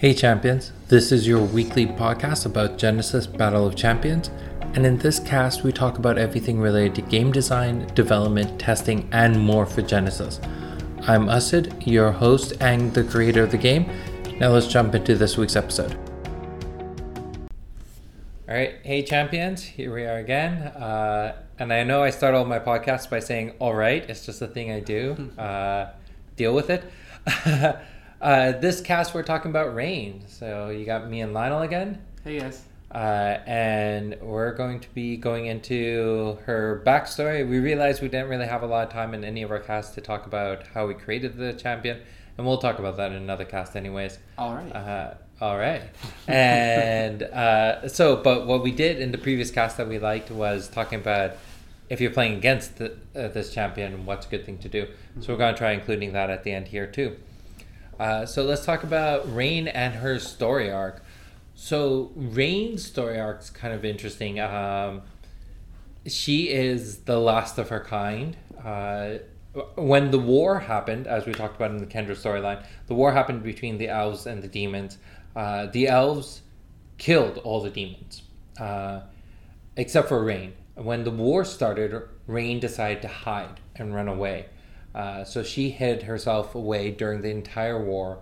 [0.00, 4.30] Hey champions, this is your weekly podcast about Genesis Battle of Champions,
[4.72, 9.38] and in this cast we talk about everything related to game design, development, testing, and
[9.38, 10.40] more for Genesis.
[11.02, 13.90] I'm Usid, your host and the creator of the game.
[14.38, 15.92] Now let's jump into this week's episode.
[18.48, 20.68] All right, hey champions, here we are again.
[20.68, 24.40] Uh, and I know I start all my podcasts by saying "all right," it's just
[24.40, 25.30] a thing I do.
[25.38, 25.90] Uh,
[26.36, 26.90] deal with it.
[28.20, 30.22] Uh, this cast, we're talking about Rayne.
[30.28, 32.02] So you got me and Lionel again.
[32.22, 32.62] Hey guys.
[32.92, 37.48] Uh, and we're going to be going into her backstory.
[37.48, 39.94] We realized we didn't really have a lot of time in any of our casts
[39.94, 42.00] to talk about how we created the champion,
[42.36, 44.18] and we'll talk about that in another cast, anyways.
[44.36, 44.74] All right.
[44.74, 45.82] Uh, all right.
[46.28, 50.68] and uh, so, but what we did in the previous cast that we liked was
[50.68, 51.36] talking about
[51.88, 54.88] if you're playing against the, uh, this champion, what's a good thing to do.
[55.20, 57.16] So we're going to try including that at the end here too.
[58.00, 61.04] Uh, so let's talk about Rayne and her story arc.
[61.54, 64.40] So Rayne's story arc is kind of interesting.
[64.40, 65.02] Um,
[66.06, 68.38] she is the last of her kind.
[68.64, 69.18] Uh,
[69.74, 73.42] when the war happened, as we talked about in the Kendra storyline, the war happened
[73.42, 74.96] between the elves and the demons.
[75.36, 76.40] Uh, the elves
[76.96, 78.22] killed all the demons,
[78.58, 79.00] uh,
[79.76, 80.54] except for Rayne.
[80.74, 81.94] When the war started,
[82.26, 84.46] Rayne decided to hide and run away.
[84.94, 88.18] Uh, so she hid herself away during the entire war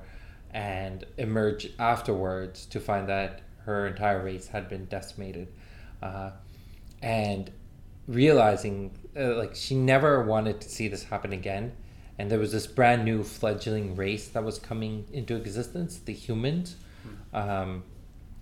[0.52, 5.48] and emerged afterwards to find that her entire race had been decimated.
[6.02, 6.30] Uh,
[7.02, 7.50] and
[8.06, 11.72] realizing, uh, like, she never wanted to see this happen again.
[12.18, 16.76] And there was this brand new fledgling race that was coming into existence, the humans.
[17.32, 17.84] Um,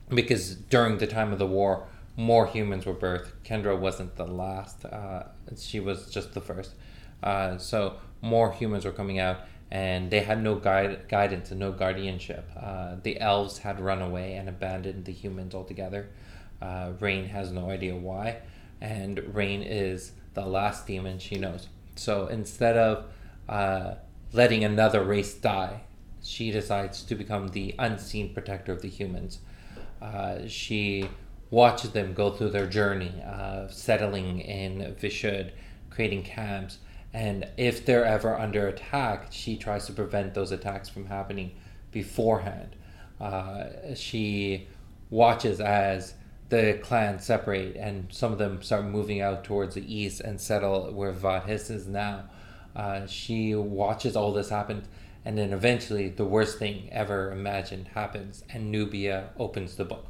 [0.08, 3.32] because during the time of the war, more humans were birthed.
[3.44, 5.24] Kendra wasn't the last, uh,
[5.58, 6.74] she was just the first.
[7.22, 11.72] Uh, so more humans were coming out, and they had no guide, guidance and no
[11.72, 12.48] guardianship.
[12.56, 16.09] Uh, the elves had run away and abandoned the humans altogether.
[16.62, 18.39] Uh, Rayne has no idea why,
[18.81, 21.69] and Rayne is the last demon she knows.
[21.97, 23.06] So instead of
[23.49, 23.94] uh,
[24.32, 25.82] letting another race die,
[26.22, 29.38] she decides to become the unseen protector of the humans.
[30.00, 31.09] Uh, she
[31.50, 33.12] watches them go through their journey
[33.71, 35.53] settling in Vishud,
[35.91, 36.78] creating camps,
[37.16, 41.53] and if they're ever under attack, she tries to prevent those attacks from happening
[41.91, 42.77] beforehand.
[43.19, 44.69] Uh, she
[45.09, 46.12] watches as
[46.50, 50.93] the clans separate and some of them start moving out towards the east and settle
[50.93, 52.25] where Vadhis is now.
[52.76, 54.87] Uh, she watches all this happen,
[55.25, 60.06] and then eventually the worst thing ever imagined happens, and Nubia opens the book.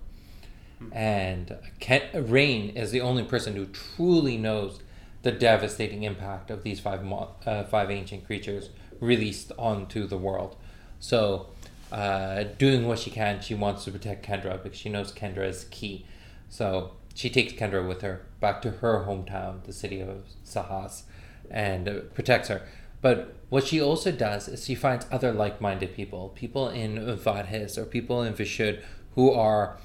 [0.81, 0.89] Hmm.
[0.93, 4.81] And Ken- Rayne is the only person who truly knows
[5.26, 8.70] the devastating impact of these five mo- uh, five ancient creatures
[9.00, 10.54] released onto the world.
[11.00, 11.48] So,
[11.91, 15.65] uh, doing what she can, she wants to protect Kendra because she knows Kendra is
[15.72, 16.06] key.
[16.48, 21.03] So she takes Kendra with her back to her hometown, the city of Sahas,
[21.50, 22.62] and uh, protects her.
[23.03, 27.84] But what she also does is she finds other like-minded people, people in Vadhis or
[27.84, 28.81] people in Vishud
[29.16, 29.76] who are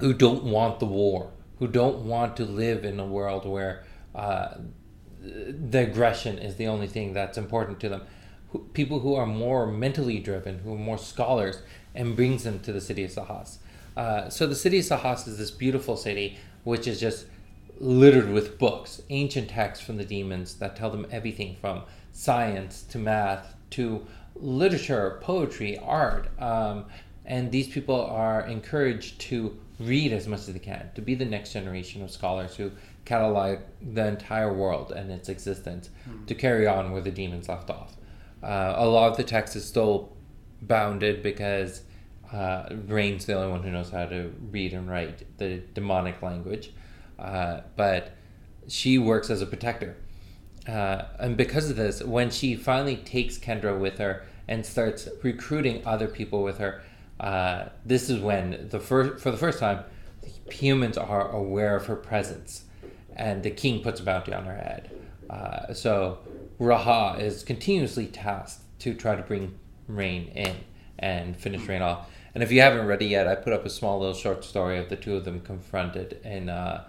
[0.00, 1.30] who don't want the war,
[1.60, 3.84] who don't want to live in a world where
[4.18, 4.58] uh,
[5.20, 8.02] the aggression is the only thing that's important to them.
[8.50, 11.62] Who, people who are more mentally driven, who are more scholars,
[11.94, 13.58] and brings them to the city of Sahas.
[13.96, 17.26] Uh, so the city of Sahas is this beautiful city which is just
[17.80, 22.98] littered with books, ancient texts from the demons that tell them everything from science to
[22.98, 24.04] math to
[24.34, 26.28] literature, poetry, art.
[26.40, 26.86] Um,
[27.24, 31.24] and these people are encouraged to read as much as they can, to be the
[31.24, 32.72] next generation of scholars who
[33.08, 36.26] catalog the entire world and its existence mm.
[36.26, 37.96] to carry on where the demons left off.
[38.42, 40.12] Uh, a lot of the text is still
[40.60, 41.82] bounded because
[42.32, 46.72] uh, Rayne's the only one who knows how to read and write the demonic language,
[47.18, 48.12] uh, but
[48.68, 49.96] she works as a protector.
[50.68, 55.82] Uh, and because of this, when she finally takes Kendra with her and starts recruiting
[55.86, 56.82] other people with her,
[57.20, 59.82] uh, this is when the first, for the first time,
[60.50, 62.64] humans are aware of her presence
[63.18, 64.90] and the king puts a bounty on her head.
[65.28, 66.18] Uh, so
[66.58, 70.56] Raha is continuously tasked to try to bring Rayne in
[70.98, 72.08] and finish Rayne off.
[72.34, 74.78] And if you haven't read it yet, I put up a small little short story
[74.78, 76.86] of the two of them confronted in uh,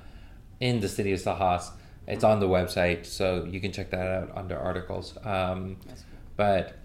[0.60, 1.72] in the city of Sahas.
[2.08, 5.18] It's on the website, so you can check that out under articles.
[5.24, 5.78] Um,
[6.36, 6.76] but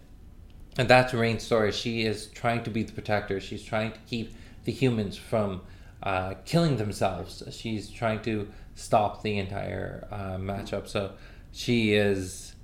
[0.79, 1.73] and that's Rayne's story.
[1.73, 3.40] She is trying to be the protector.
[3.40, 5.62] She's trying to keep the humans from
[6.02, 7.43] uh, killing themselves.
[7.50, 10.88] She's trying to stop the entire uh, matchup.
[10.88, 11.12] So
[11.53, 12.55] she is.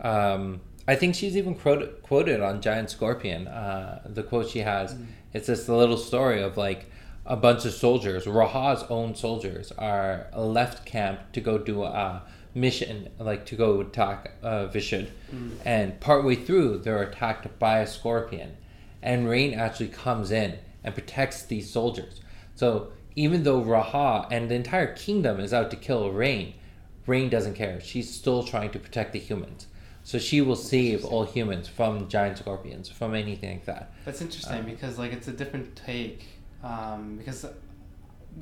[0.00, 3.46] Um, I think she's even quoted, quoted on Giant Scorpion.
[3.46, 5.06] Uh, the quote she has mm.
[5.34, 6.90] It's a little story of like
[7.26, 12.22] a bunch of soldiers, Raha's own soldiers, are left camp to go do a
[12.54, 15.08] mission, like to go attack uh, Vishud.
[15.34, 15.50] Mm.
[15.64, 18.56] And partway through, they're attacked by a scorpion.
[19.02, 22.22] And Rayne actually comes in and protects these soldiers.
[22.54, 26.54] So even though Raha and the entire kingdom is out to kill Rayne,
[27.04, 27.80] Rayne doesn't care.
[27.80, 29.66] She's still trying to protect the humans.
[30.04, 33.92] So she will save all humans from giant scorpions, from anything like that.
[34.04, 36.26] That's interesting um, because like it's a different take.
[36.62, 37.44] Um, because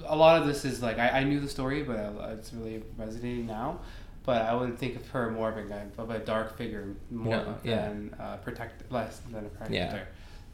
[0.05, 1.96] a lot of this is like I, I knew the story, but
[2.32, 3.81] it's really resonating now.
[4.25, 7.55] But I would think of her more of a of a dark figure more no,
[7.64, 7.76] yeah.
[7.76, 9.75] than uh, protect less than a protector.
[9.75, 10.05] Yeah.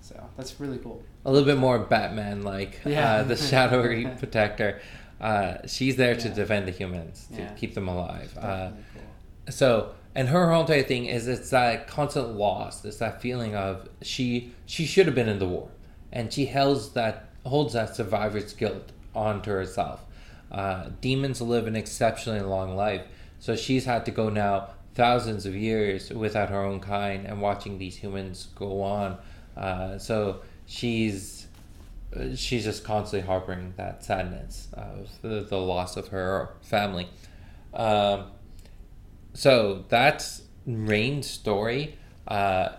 [0.03, 1.03] So that's really cool.
[1.25, 3.15] A little bit more Batman like yeah.
[3.15, 4.81] uh, the shadowy protector.
[5.21, 8.37] Uh, she's there to defend the humans to keep them alive.
[8.37, 9.03] Uh, cool.
[9.51, 12.85] So and her whole entire thing is it's that constant loss.
[12.85, 15.69] It's that feeling of she she should have been in the war,
[16.13, 20.05] and she holds that holds that survivor's guilt onto herself.
[20.51, 23.03] Uh, demons live an exceptionally long life,
[23.39, 27.79] so she's had to go now thousands of years without her own kind and watching
[27.79, 29.17] these humans go on.
[29.57, 31.47] Uh, so she's
[32.35, 37.09] she's just constantly harboring that sadness of the, the loss of her family.
[37.73, 38.27] Um,
[39.35, 42.71] so that's Rayne's story, uh,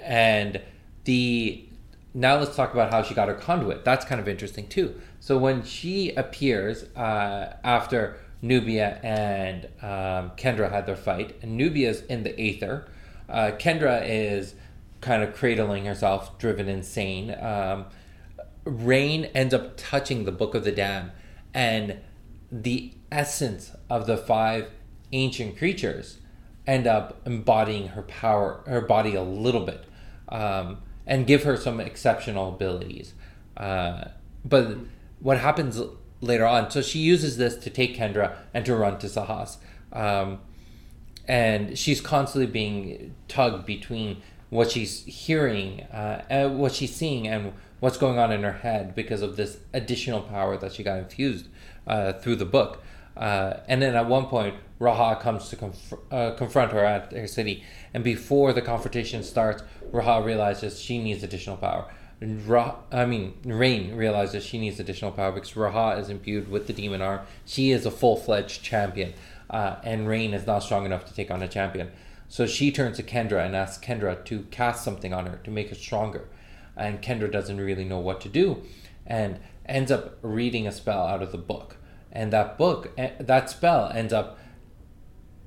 [0.00, 0.60] and
[1.04, 1.68] the
[2.14, 3.84] now let's talk about how she got her conduit.
[3.84, 5.00] That's kind of interesting too.
[5.20, 12.02] So when she appears uh, after Nubia and um, Kendra had their fight, and Nubia's
[12.02, 12.88] in the Aether,
[13.28, 14.54] uh, Kendra is
[15.00, 17.36] kind of cradling herself, driven insane.
[17.40, 17.86] Um,
[18.64, 21.12] Rayne ends up touching the Book of the Dam,
[21.54, 21.98] and
[22.50, 24.70] the essence of the five
[25.12, 26.18] ancient creatures
[26.66, 29.84] end up embodying her power, her body a little bit,
[30.28, 33.14] um, and give her some exceptional abilities.
[33.56, 34.08] Uh,
[34.44, 34.76] but
[35.20, 35.80] what happens
[36.20, 36.70] later on?
[36.70, 39.58] So she uses this to take Kendra and to run to Sahas.
[39.92, 40.40] Um,
[41.28, 47.96] and she's constantly being tugged between what she's hearing, uh, what she's seeing, and what's
[47.96, 51.48] going on in her head because of this additional power that she got infused
[51.86, 52.82] uh, through the book.
[53.16, 57.26] Uh, and then at one point, Raha comes to conf- uh, confront her at her
[57.26, 57.64] city.
[57.94, 61.90] And before the confrontation starts, Raha realizes she needs additional power.
[62.20, 66.72] Ra- I mean, Rayne realizes she needs additional power because Raha is imbued with the
[66.72, 67.20] demon arm.
[67.44, 69.14] She is a full fledged champion,
[69.50, 71.90] uh, and Rayne is not strong enough to take on a champion.
[72.28, 75.68] So she turns to Kendra and asks Kendra to cast something on her to make
[75.70, 76.28] her stronger.
[76.76, 78.62] And Kendra doesn't really know what to do
[79.06, 81.76] and ends up reading a spell out of the book.
[82.12, 84.38] And that book, eh, that spell ends up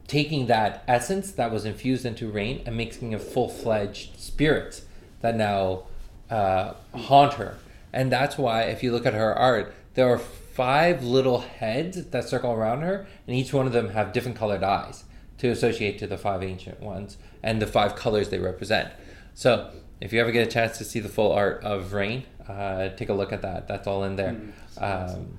[0.07, 4.81] taking that essence that was infused into Rayne and making a full fledged spirit
[5.21, 5.83] that now
[6.29, 7.57] uh, haunt her.
[7.91, 12.27] And that's why, if you look at her art, there are five little heads that
[12.27, 15.03] circle around her, and each one of them have different colored eyes
[15.39, 18.91] to associate to the five ancient ones and the five colors they represent.
[19.33, 19.71] So,
[20.01, 23.09] if you ever get a chance to see the full art of Rayne, uh, take
[23.09, 23.67] a look at that.
[23.67, 24.37] That's all in there.
[24.77, 25.37] Mm, um,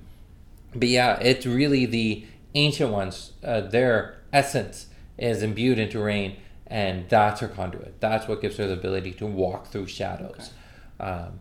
[0.73, 2.25] but yeah, it's really the
[2.55, 3.33] ancient ones.
[3.43, 4.87] Uh, their essence
[5.17, 6.37] is imbued into Rayne,
[6.67, 7.99] and that's her conduit.
[7.99, 10.51] That's what gives her the ability to walk through shadows.
[10.99, 11.11] Okay.
[11.11, 11.39] Um,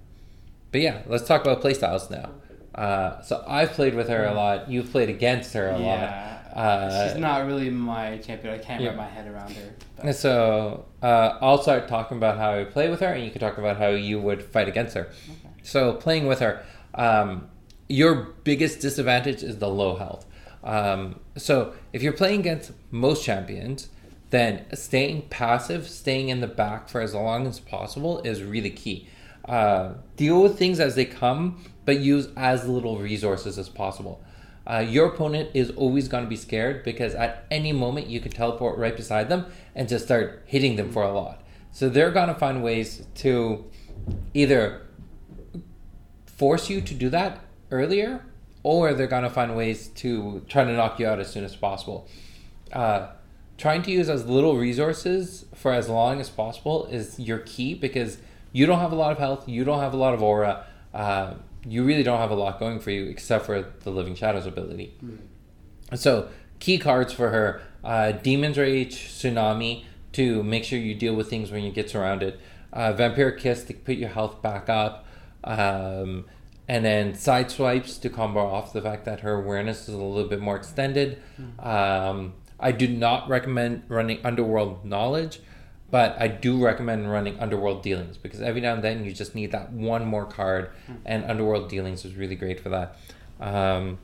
[0.73, 2.31] but yeah, let's talk about playstyles now.
[2.75, 4.71] Uh, so I've played with her a lot.
[4.71, 5.87] You've played against her a yeah.
[5.87, 6.40] lot.
[6.55, 8.55] Uh, She's not really my champion.
[8.55, 8.89] I can't yeah.
[8.89, 9.75] wrap my head around her.
[9.97, 10.15] But.
[10.15, 13.59] So uh, I'll start talking about how I play with her, and you can talk
[13.59, 15.07] about how you would fight against her.
[15.07, 15.55] Okay.
[15.63, 16.65] So playing with her,
[16.95, 17.49] um,
[17.89, 18.15] your
[18.45, 20.27] biggest disadvantage is the low health.
[20.63, 23.89] Um, so if you're playing against most champions,
[24.31, 29.09] then staying passive, staying in the back for as long as possible is really key.
[29.45, 34.23] Uh, deal with things as they come, but use as little resources as possible.
[34.71, 38.31] Uh, your opponent is always going to be scared because at any moment you can
[38.31, 41.43] teleport right beside them and just start hitting them for a lot.
[41.73, 43.65] So they're going to find ways to
[44.33, 44.83] either
[46.25, 47.41] force you to do that
[47.73, 48.25] earlier
[48.63, 51.57] or they're going to find ways to try to knock you out as soon as
[51.57, 52.07] possible.
[52.73, 53.09] Uh,
[53.59, 58.19] trying to use as little resources for as long as possible is your key because
[58.53, 61.35] you don't have a lot of health, you don't have a lot of aura, uh,
[61.67, 64.95] you really don't have a lot going for you except for the Living Shadows ability.
[65.05, 65.19] Mm.
[65.99, 71.31] So, key cards for her uh, Demon's Rage, Tsunami to make sure you deal with
[71.31, 72.39] things when you get surrounded,
[72.73, 75.07] uh, Vampiric Kiss to put your health back up.
[75.45, 76.27] Um,
[76.69, 80.29] and then side swipes to combo off the fact that her awareness is a little
[80.29, 81.21] bit more extended.
[81.41, 81.69] Mm-hmm.
[81.69, 85.41] Um, I do not recommend running Underworld Knowledge
[85.91, 89.53] But I do recommend running Underworld Dealings because every now and then you just need
[89.53, 90.71] that one more card,
[91.05, 92.97] and Underworld Dealings is really great for that.
[93.41, 93.99] Um,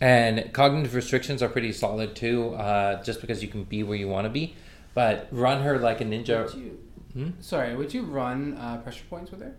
[0.00, 4.08] and cognitive restrictions are pretty solid too, uh, just because you can be where you
[4.08, 4.54] want to be.
[4.94, 6.44] But run her like a ninja.
[6.44, 6.78] Would you,
[7.16, 7.30] Hmm?
[7.40, 9.54] Sorry, would you run uh, pressure points with her?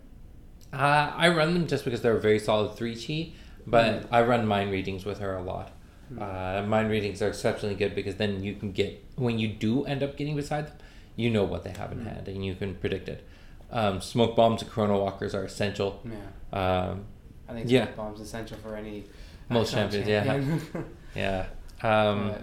[0.72, 3.32] Uh, I run them just because they're a very solid three chi,
[3.66, 5.72] but I run mind readings with her a lot.
[6.16, 10.04] Uh, mind readings are exceptionally good because then you can get when you do end
[10.04, 10.76] up getting beside them,
[11.18, 13.26] you know what they have in hand and you can predict it.
[13.70, 16.00] Um, smoke bombs and chrono walkers are essential.
[16.04, 17.04] Yeah, Um,
[17.48, 17.84] I think Yeah.
[17.86, 19.04] smoke bombs essential for any
[19.50, 20.58] Most champions, yeah.
[21.14, 21.46] yeah.
[21.82, 22.42] Um, But-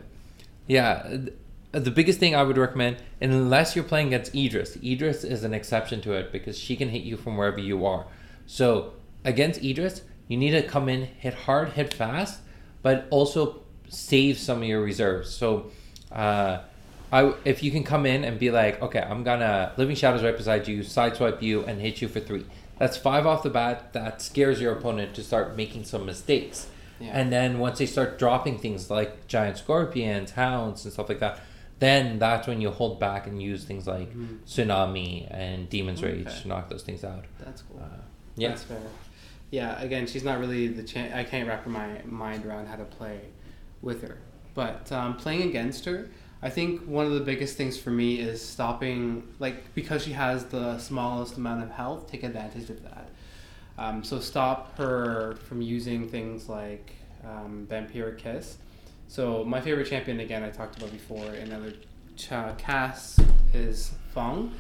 [0.68, 1.18] Yeah,
[1.72, 6.02] the biggest thing I would recommend, unless you're playing against Idris, Idris is an exception
[6.02, 8.06] to it because she can hit you from wherever you are.
[8.48, 12.40] So against Idris, you need to come in, hit hard, hit fast,
[12.82, 15.30] but also save some of your reserves.
[15.32, 15.72] So,
[16.12, 16.60] uh,
[17.12, 20.36] I if you can come in and be like, okay, I'm gonna Living Shadows right
[20.36, 22.46] beside you, sideswipe you, and hit you for three.
[22.80, 23.94] That's five off the bat.
[23.94, 26.68] That scares your opponent to start making some mistakes.
[27.00, 27.12] Yeah.
[27.14, 31.40] And then once they start dropping things like giant scorpions, hounds, and stuff like that,
[31.80, 34.14] then that's when you hold back and use things like
[34.46, 37.26] tsunami and demon's rage to knock those things out.
[37.40, 37.82] That's cool.
[37.84, 37.98] Uh,
[38.36, 38.82] yeah, That's fair.
[39.52, 42.86] Yeah, again, she's not really the cha- I can't wrap my mind around how to
[42.86, 43.22] play
[43.82, 44.18] with her.
[44.54, 46.10] But um, playing against her,
[46.46, 50.46] I think one of the biggest things for me is stopping, like, because she has
[50.46, 53.10] the smallest amount of health, take advantage of that.
[53.80, 56.92] Um, so stop her from using things like
[57.24, 58.58] um, Vampiric Kiss.
[59.08, 61.74] So my favorite champion, again, I talked about before in other
[62.16, 63.20] ch- casts,
[63.52, 64.54] is Fong.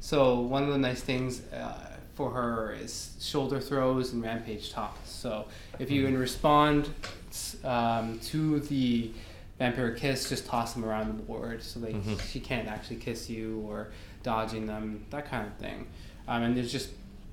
[0.00, 4.94] So one of the nice things uh, for her is shoulder throws and rampage toss.
[5.06, 5.46] So
[5.78, 6.90] if you can respond
[7.64, 9.10] um, to the
[9.60, 12.18] vampire kiss, just toss them around the board so they Mhm.
[12.32, 13.90] she can't actually kiss you or
[14.22, 15.86] dodging them, that kind of thing.
[16.26, 16.90] Um, and there's just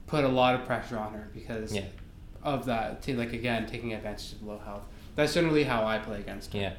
[0.08, 1.86] put a lot of pressure on her because yeah,
[2.44, 3.02] of that.
[3.04, 4.84] To, like again, taking advantage of low health.
[5.16, 6.60] That's generally how I play against her.
[6.60, 6.74] yeah.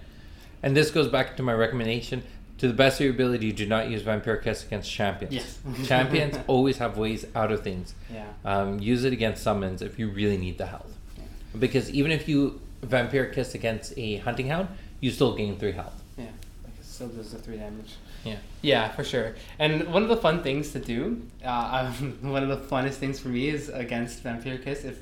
[0.63, 2.23] And this goes back to my recommendation:
[2.59, 5.35] to the best of your ability, do not use Vampire Kiss against champions.
[5.35, 5.59] Yes.
[5.89, 7.95] champions always have ways out of things.
[8.13, 8.27] Yeah.
[8.45, 10.93] Um, use it against summons if you really need the health.
[11.17, 11.25] Yeah.
[11.59, 14.69] Because even if you Vampire Kiss against a hunting hound,
[15.01, 16.03] you still gain three health.
[16.17, 16.25] Yeah,
[16.65, 17.95] like it still does the three damage.
[18.25, 18.37] Yeah.
[18.63, 19.37] Yeah, for sure.
[19.59, 21.91] And one of the fun things to do, uh,
[22.21, 24.85] one of the funnest things for me is against Vampire Kiss.
[24.85, 24.99] If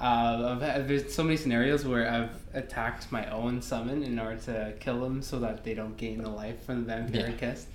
[0.00, 4.36] uh, I've had, there's so many scenarios where I've attacked my own summon in order
[4.42, 7.32] to kill them, so that they don't gain the life from the Vampire Yeah.
[7.36, 7.66] Kiss.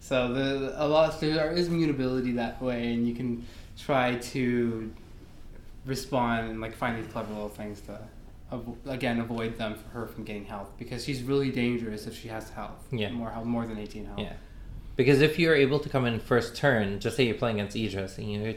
[0.00, 3.46] So the a lot there is mutability that way, and you can
[3.78, 4.90] try to
[5.86, 7.98] respond and like find these clever little things to.
[8.86, 12.50] Again, avoid them for her from getting health because she's really dangerous if she has
[12.50, 12.86] health.
[12.90, 13.10] Yeah.
[13.10, 14.18] more health, more than eighteen health.
[14.18, 14.32] Yeah.
[14.96, 18.18] Because if you're able to come in first turn, just say you're playing against Idris
[18.18, 18.56] and you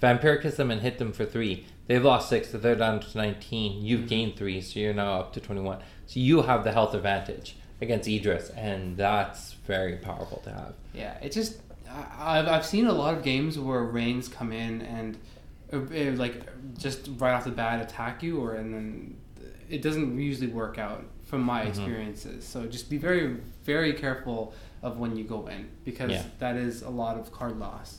[0.00, 3.16] Vampire Kiss them and hit them for three, they've lost six, so they're down to
[3.16, 3.82] 19.
[3.84, 4.08] You've Mhm.
[4.08, 5.78] gained three, so you're now up to 21.
[6.06, 10.74] So you have the health advantage against Idris, and that's very powerful to have.
[10.94, 11.60] Yeah, it just
[12.18, 15.16] I've I've seen a lot of games where Raynes come in and
[15.72, 16.42] uh, uh, like
[16.76, 19.16] just right off the bat attack you, or and then
[19.68, 21.68] it doesn't usually work out from my Mhm.
[21.68, 22.44] experiences.
[22.44, 26.22] So just be very very careful of when you go in because Yeah.
[26.38, 27.98] that is a lot of card loss.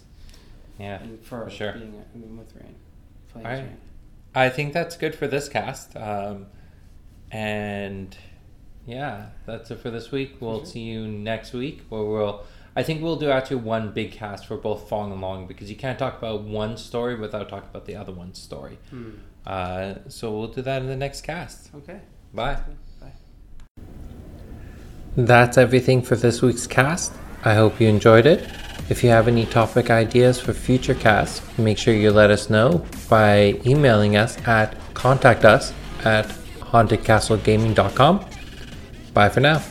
[0.79, 1.01] Yeah.
[1.01, 1.73] and for, for sure.
[1.73, 2.75] being I mean, with Rayne.
[3.29, 3.61] Playing All right.
[3.63, 3.77] Rayne.
[4.35, 5.97] I think that's good for this cast.
[5.97, 6.45] Um,
[7.31, 8.15] and
[8.85, 10.37] yeah, that's it for this week.
[10.39, 12.43] We'll see you next week where we'll.
[12.77, 15.75] I think we'll do actually one big cast for both Fong and Long because you
[15.75, 18.77] can't talk about one story without talking about the other one's story.
[18.91, 19.13] Hmm.
[19.47, 21.73] Uh, so we'll do that in the next cast.
[21.73, 22.01] Okay.
[22.35, 22.59] Bye.
[23.01, 23.13] Bye.
[25.15, 27.13] That's everything for this week's cast.
[27.43, 28.47] I hope you enjoyed it.
[28.89, 32.85] If you have any topic ideas for future casts, make sure you let us know
[33.09, 35.73] by emailing us at contact us
[36.05, 36.27] at
[36.59, 38.23] hauntedcastlegaming.com.
[39.15, 39.63] Bye for now.